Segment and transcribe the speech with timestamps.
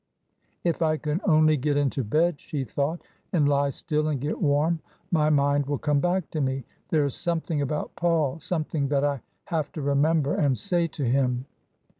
[0.63, 3.03] "If I can only get into bed," she thought,"
[3.33, 4.79] and lie still and get warm,
[5.11, 6.63] my mind will come back to me.
[6.89, 11.45] There is something about Paul— something that I have to remember and say to him."